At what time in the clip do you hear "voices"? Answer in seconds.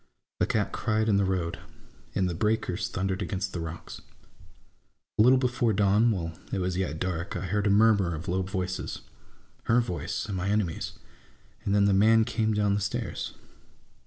8.49-9.01